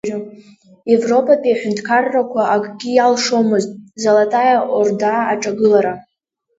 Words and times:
Европатәи 0.95 1.53
аҳәынҭқаррақәа 1.55 2.41
акгьы 2.53 2.89
иалшомызт 2.93 3.71
Золотаиа 4.03 4.57
Орда 4.77 5.11
аҿагылара. 5.31 5.93